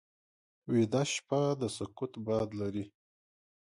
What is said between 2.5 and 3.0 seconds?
لري